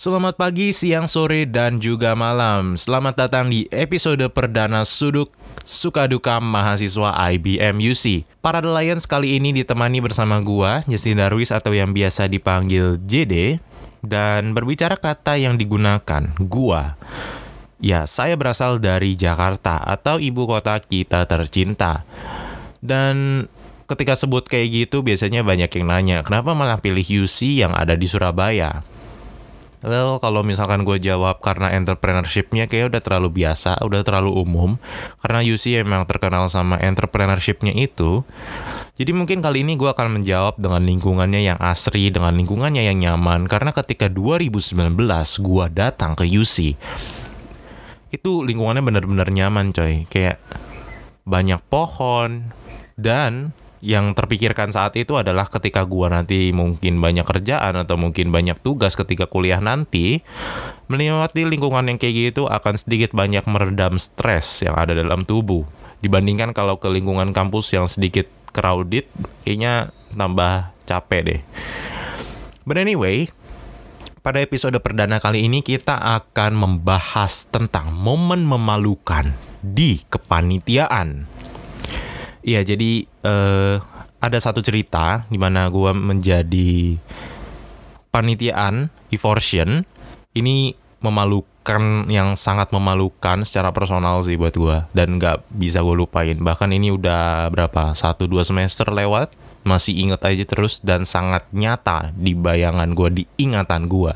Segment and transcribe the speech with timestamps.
[0.00, 2.72] Selamat pagi, siang, sore, dan juga malam.
[2.80, 5.28] Selamat datang di episode perdana Suduk
[5.60, 8.24] Suka Duka Mahasiswa IBM UC.
[8.40, 13.60] Para Lions kali ini ditemani bersama gua, Justin Darwis atau yang biasa dipanggil JD.
[14.00, 16.96] Dan berbicara kata yang digunakan, gua.
[17.76, 22.08] Ya, saya berasal dari Jakarta atau ibu kota kita tercinta.
[22.80, 23.44] Dan
[23.84, 28.08] ketika sebut kayak gitu biasanya banyak yang nanya, kenapa malah pilih UC yang ada di
[28.08, 28.80] Surabaya?
[29.80, 34.76] Well, kalau misalkan gue jawab karena entrepreneurship-nya kayak udah terlalu biasa, udah terlalu umum.
[35.24, 38.20] Karena UC emang terkenal sama entrepreneurship-nya itu.
[39.00, 43.48] Jadi mungkin kali ini gue akan menjawab dengan lingkungannya yang asri, dengan lingkungannya yang nyaman.
[43.48, 44.76] Karena ketika 2019
[45.40, 46.76] gue datang ke UC,
[48.12, 50.04] itu lingkungannya bener-bener nyaman coy.
[50.12, 50.44] Kayak
[51.24, 52.52] banyak pohon,
[53.00, 58.60] dan yang terpikirkan saat itu adalah ketika gua nanti mungkin banyak kerjaan atau mungkin banyak
[58.60, 60.20] tugas ketika kuliah nanti
[60.92, 65.64] melewati lingkungan yang kayak gitu akan sedikit banyak meredam stres yang ada dalam tubuh.
[66.04, 69.08] Dibandingkan kalau ke lingkungan kampus yang sedikit crowded
[69.44, 71.40] kayaknya tambah capek deh.
[72.68, 73.32] But anyway
[74.20, 79.32] pada episode perdana kali ini kita akan membahas tentang momen memalukan
[79.64, 81.39] di kepanitiaan
[82.40, 83.76] Iya, jadi uh,
[84.20, 86.96] ada satu cerita di mana gue menjadi
[88.08, 89.84] panitiaan Evorsion.
[90.30, 96.36] Ini memalukan yang sangat memalukan secara personal sih buat gue dan nggak bisa gue lupain.
[96.36, 99.32] Bahkan ini udah berapa satu dua semester lewat
[99.64, 104.12] masih inget aja terus dan sangat nyata di bayangan gue di ingatan gue.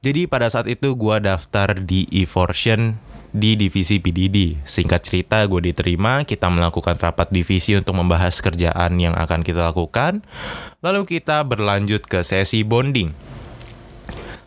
[0.00, 4.62] Jadi pada saat itu gue daftar di Evorsion di divisi PDD.
[4.66, 10.22] Singkat cerita, gue diterima, kita melakukan rapat divisi untuk membahas kerjaan yang akan kita lakukan.
[10.82, 13.14] Lalu kita berlanjut ke sesi bonding.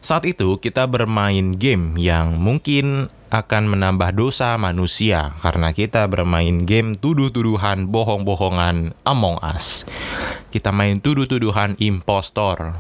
[0.03, 6.93] Saat itu kita bermain game yang mungkin akan menambah dosa manusia karena kita bermain game
[6.93, 9.88] tuduh-tuduhan bohong-bohongan Among Us.
[10.53, 12.77] Kita main tuduh-tuduhan impostor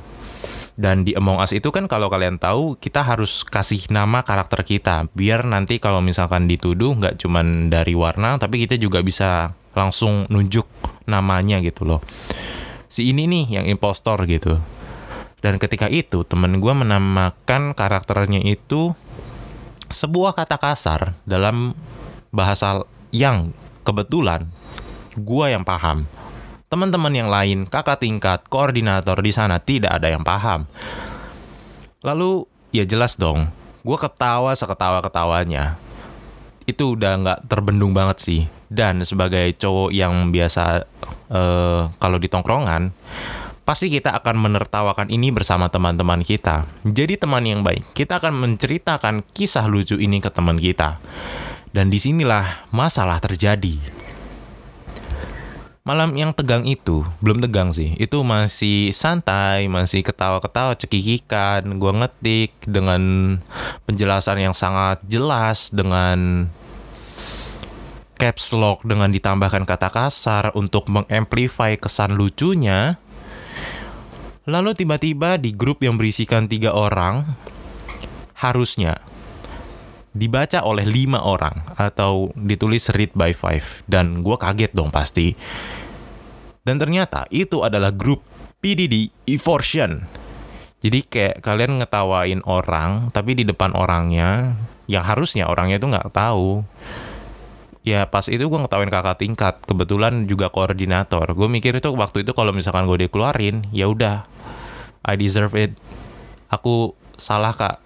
[0.73, 5.05] dan di Among Us itu kan kalau kalian tahu kita harus kasih nama karakter kita
[5.13, 10.65] biar nanti kalau misalkan dituduh nggak cuman dari warna tapi kita juga bisa langsung nunjuk
[11.05, 12.01] namanya gitu loh.
[12.89, 14.61] Si ini nih yang impostor gitu.
[15.43, 18.95] Dan ketika itu temen gue menamakan karakternya itu
[19.91, 21.75] sebuah kata kasar dalam
[22.31, 23.51] bahasa yang
[23.83, 24.47] kebetulan
[25.13, 26.09] gue yang paham
[26.73, 30.65] teman-teman yang lain, kakak tingkat, koordinator di sana tidak ada yang paham.
[32.01, 33.53] Lalu ya jelas dong,
[33.85, 35.77] gue ketawa seketawa-ketawanya.
[36.65, 38.41] Itu udah nggak terbendung banget sih.
[38.73, 40.89] Dan sebagai cowok yang biasa
[41.29, 42.89] uh, kalau di tongkrongan,
[43.69, 46.65] pasti kita akan menertawakan ini bersama teman-teman kita.
[46.81, 50.97] Jadi teman yang baik, kita akan menceritakan kisah lucu ini ke teman kita.
[51.69, 54.02] Dan di sinilah masalah terjadi
[55.83, 57.91] malam yang tegang itu belum tegang sih.
[57.99, 61.67] Itu masih santai masih ketawa-ketawa cekikikan.
[61.75, 63.35] Gue ngetik dengan
[63.83, 66.47] penjelasan yang sangat jelas dengan
[68.15, 72.95] caps lock dengan ditambahkan kata kasar untuk mengamplify kesan lucunya.
[74.47, 77.27] Lalu tiba-tiba di grup yang berisikan tiga orang
[78.39, 79.02] harusnya
[80.13, 83.81] dibaca oleh lima orang atau ditulis read by five.
[83.89, 85.33] Dan gue kaget dong pasti.
[86.63, 88.23] Dan ternyata itu adalah grup
[88.63, 90.23] PDD Evorsion
[90.83, 94.59] jadi kayak kalian ngetawain orang tapi di depan orangnya
[94.91, 96.59] yang harusnya orangnya itu nggak tahu.
[97.87, 101.23] Ya pas itu gue ngetawain kakak tingkat kebetulan juga koordinator.
[101.31, 104.27] Gue mikir itu waktu itu kalau misalkan gue dikeluarin ya udah
[105.07, 105.71] I deserve it.
[106.51, 107.79] Aku salah kak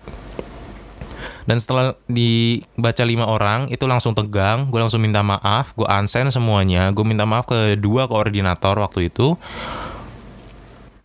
[1.47, 4.67] dan setelah dibaca lima orang itu langsung tegang.
[4.67, 5.71] Gue langsung minta maaf.
[5.79, 6.91] Gue unsend semuanya.
[6.91, 9.39] Gue minta maaf ke dua koordinator waktu itu.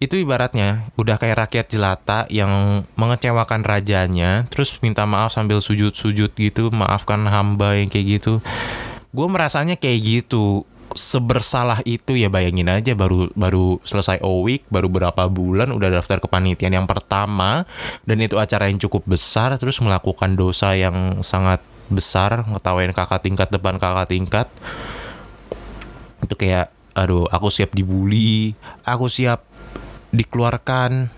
[0.02, 6.74] Itu ibaratnya udah kayak rakyat jelata yang mengecewakan rajanya terus minta maaf sambil sujud-sujud gitu
[6.74, 8.42] maafkan hamba yang kayak gitu.
[9.14, 14.88] Gue merasanya kayak gitu sebersalah itu ya bayangin aja baru baru selesai O week baru
[14.88, 17.64] berapa bulan udah daftar kepanitiaan yang pertama
[18.04, 21.60] dan itu acara yang cukup besar terus melakukan dosa yang sangat
[21.92, 24.48] besar ngetawain kakak tingkat depan kakak tingkat.
[26.24, 29.44] Itu kayak aduh aku siap dibully aku siap
[30.12, 31.12] dikeluarkan.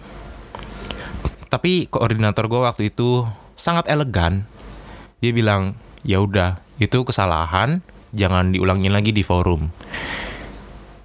[1.51, 3.23] Tapi koordinator gue waktu itu
[3.55, 4.47] sangat elegan.
[5.23, 7.81] Dia bilang ya udah itu kesalahan
[8.15, 9.69] jangan diulangin lagi di forum.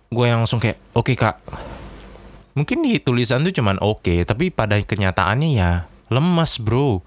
[0.10, 1.38] Gue yang langsung kayak oke okay, kak.
[2.54, 7.02] Mungkin di tulisan tuh cuman oke okay, tapi pada kenyataannya ya lemas bro.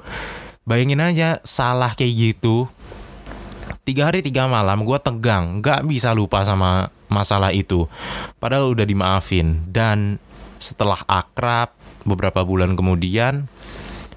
[0.63, 2.71] Bayangin aja salah kayak gitu.
[3.83, 7.91] Tiga hari tiga malam gue tegang nggak bisa lupa sama masalah itu.
[8.39, 9.67] Padahal udah dimaafin.
[9.67, 10.23] Dan
[10.63, 11.75] setelah akrab
[12.07, 13.51] beberapa bulan kemudian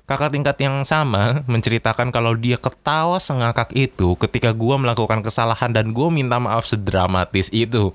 [0.05, 5.91] kakak tingkat yang sama menceritakan kalau dia ketawa sengakak itu ketika gue melakukan kesalahan dan
[5.91, 7.91] gue minta maaf sedramatis itu.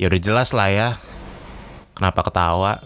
[0.00, 0.88] Ya udah jelas lah ya.
[1.96, 2.84] Kenapa ketawa?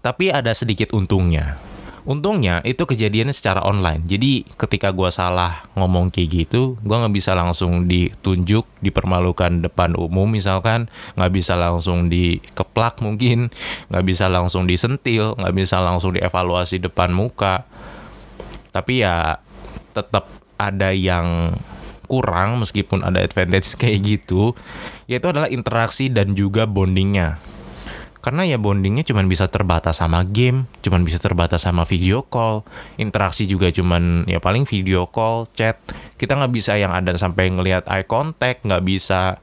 [0.00, 1.63] Tapi ada sedikit untungnya.
[2.04, 4.04] Untungnya itu kejadiannya secara online.
[4.04, 10.28] Jadi ketika gue salah ngomong kayak gitu, gue nggak bisa langsung ditunjuk, dipermalukan depan umum
[10.28, 13.48] misalkan, nggak bisa langsung dikeplak mungkin,
[13.88, 17.64] nggak bisa langsung disentil, nggak bisa langsung dievaluasi depan muka.
[18.68, 19.40] Tapi ya
[19.96, 20.28] tetap
[20.60, 21.56] ada yang
[22.04, 24.52] kurang meskipun ada advantage kayak gitu,
[25.08, 27.53] yaitu adalah interaksi dan juga bondingnya
[28.24, 32.64] karena ya bondingnya cuma bisa terbatas sama game, cuma bisa terbatas sama video call,
[32.96, 35.76] interaksi juga cuma ya paling video call, chat.
[36.16, 39.36] Kita nggak bisa yang ada sampai ngelihat eye contact, nggak bisa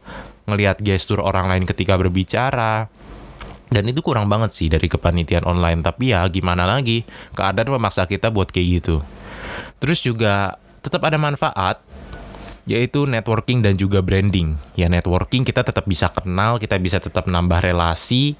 [0.49, 2.89] ngelihat gestur orang lain ketika berbicara.
[3.69, 5.85] Dan itu kurang banget sih dari kepanitiaan online.
[5.85, 7.05] Tapi ya gimana lagi,
[7.37, 9.05] keadaan memaksa kita buat kayak gitu.
[9.77, 11.85] Terus juga tetap ada manfaat
[12.69, 14.57] yaitu networking dan juga branding.
[14.77, 18.37] Ya networking kita tetap bisa kenal, kita bisa tetap nambah relasi.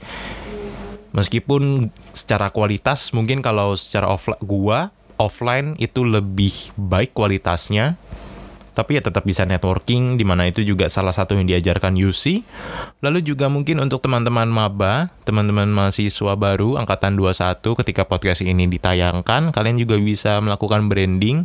[1.12, 4.80] Meskipun secara kualitas mungkin kalau secara offline gua
[5.20, 8.00] offline itu lebih baik kualitasnya.
[8.72, 12.40] Tapi ya tetap bisa networking di mana itu juga salah satu yang diajarkan UC.
[13.04, 19.52] Lalu juga mungkin untuk teman-teman maba, teman-teman mahasiswa baru angkatan 21 ketika podcast ini ditayangkan,
[19.52, 21.44] kalian juga bisa melakukan branding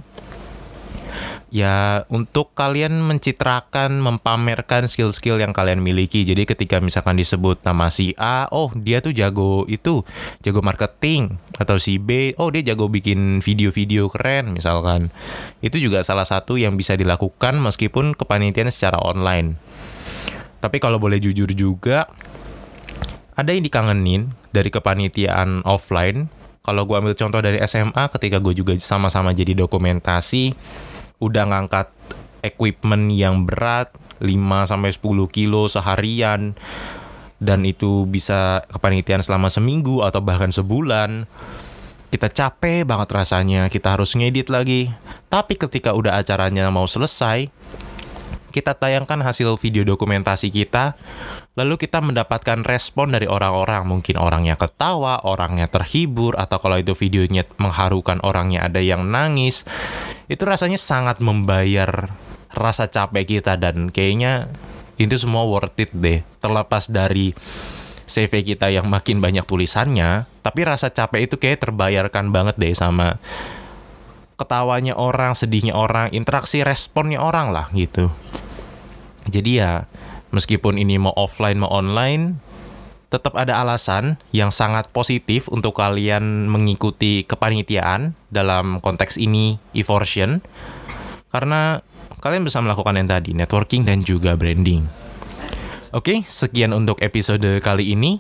[1.50, 6.26] ya untuk kalian mencitrakan, mempamerkan skill-skill yang kalian miliki.
[6.26, 10.02] Jadi ketika misalkan disebut nama si A, oh dia tuh jago itu,
[10.43, 15.14] jago marketing atau si B, oh dia jago bikin video-video keren misalkan.
[15.62, 19.58] Itu juga salah satu yang bisa dilakukan meskipun kepanitiaan secara online.
[20.58, 22.10] Tapi kalau boleh jujur juga
[23.37, 26.32] ada yang dikangenin dari kepanitiaan offline.
[26.64, 30.50] Kalau gue ambil contoh dari SMA ketika gue juga sama-sama jadi dokumentasi,
[31.22, 31.88] udah ngangkat
[32.44, 33.90] equipment yang berat
[34.20, 35.02] 5 sampai 10
[35.32, 36.56] kilo seharian
[37.36, 41.28] dan itu bisa kepanitiaan selama seminggu atau bahkan sebulan
[42.08, 44.88] kita capek banget rasanya kita harus ngedit lagi.
[45.26, 47.50] Tapi ketika udah acaranya mau selesai
[48.56, 50.97] kita tayangkan hasil video dokumentasi kita,
[51.61, 53.85] lalu kita mendapatkan respon dari orang-orang.
[53.85, 59.69] Mungkin orangnya ketawa, orangnya terhibur, atau kalau itu videonya mengharukan orangnya ada yang nangis.
[60.32, 62.08] Itu rasanya sangat membayar
[62.56, 64.49] rasa capek kita dan kayaknya
[64.97, 66.25] itu semua worth it deh.
[66.41, 67.37] Terlepas dari
[68.08, 73.20] CV kita yang makin banyak tulisannya, tapi rasa capek itu kayak terbayarkan banget deh sama
[74.37, 78.08] ketawanya orang, sedihnya orang, interaksi responnya orang lah gitu.
[79.26, 79.87] Jadi ya
[80.34, 82.38] meskipun ini mau offline mau online
[83.06, 90.43] tetap ada alasan yang sangat positif untuk kalian mengikuti kepanitiaan dalam konteks ini Evorsion
[91.31, 91.78] karena
[92.19, 94.90] kalian bisa melakukan yang tadi networking dan juga branding.
[95.94, 98.19] Oke, sekian untuk episode kali ini.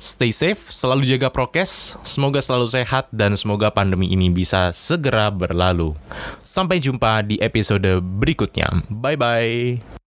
[0.00, 5.92] Stay safe, selalu jaga prokes, semoga selalu sehat dan semoga pandemi ini bisa segera berlalu.
[6.40, 8.88] Sampai jumpa di episode berikutnya.
[8.88, 9.99] Bye bye.